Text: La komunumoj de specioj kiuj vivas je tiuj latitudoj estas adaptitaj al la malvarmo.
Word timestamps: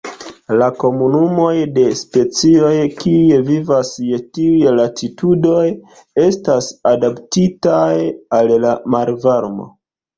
La 0.59 0.67
komunumoj 0.83 1.51
de 1.75 1.83
specioj 1.99 2.71
kiuj 3.03 3.39
vivas 3.51 3.93
je 4.07 4.21
tiuj 4.39 4.75
latitudoj 4.81 5.69
estas 6.27 6.75
adaptitaj 6.97 7.95
al 8.41 8.55
la 8.69 8.79
malvarmo. 8.99 9.75